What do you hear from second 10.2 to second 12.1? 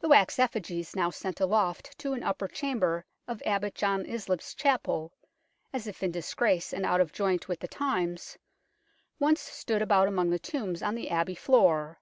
the tombs on the Abbey floor.